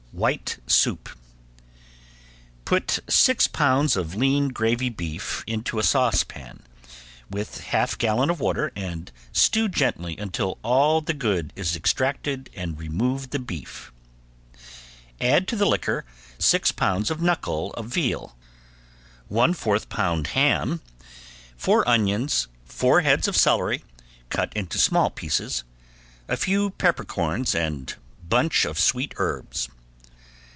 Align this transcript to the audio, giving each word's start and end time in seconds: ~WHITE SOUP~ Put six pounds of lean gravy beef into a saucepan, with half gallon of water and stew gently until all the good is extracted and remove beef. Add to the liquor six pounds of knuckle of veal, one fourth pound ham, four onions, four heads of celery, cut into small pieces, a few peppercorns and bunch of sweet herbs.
~WHITE 0.13 0.59
SOUP~ 0.67 1.07
Put 2.65 2.99
six 3.07 3.47
pounds 3.47 3.95
of 3.95 4.13
lean 4.13 4.49
gravy 4.49 4.89
beef 4.89 5.41
into 5.47 5.79
a 5.79 5.83
saucepan, 5.83 6.63
with 7.29 7.61
half 7.61 7.97
gallon 7.97 8.29
of 8.29 8.41
water 8.41 8.73
and 8.75 9.09
stew 9.31 9.69
gently 9.69 10.17
until 10.17 10.57
all 10.63 10.99
the 10.99 11.13
good 11.13 11.53
is 11.55 11.77
extracted 11.77 12.49
and 12.53 12.77
remove 12.77 13.29
beef. 13.47 13.93
Add 15.21 15.47
to 15.47 15.55
the 15.55 15.65
liquor 15.65 16.05
six 16.37 16.73
pounds 16.73 17.09
of 17.09 17.21
knuckle 17.21 17.73
of 17.75 17.85
veal, 17.87 18.37
one 19.29 19.53
fourth 19.53 19.87
pound 19.87 20.27
ham, 20.27 20.81
four 21.55 21.87
onions, 21.87 22.49
four 22.65 22.99
heads 23.01 23.29
of 23.29 23.37
celery, 23.37 23.85
cut 24.29 24.53
into 24.57 24.77
small 24.77 25.09
pieces, 25.09 25.63
a 26.27 26.35
few 26.35 26.71
peppercorns 26.71 27.55
and 27.55 27.95
bunch 28.27 28.65
of 28.65 28.77
sweet 28.77 29.13
herbs. 29.15 29.69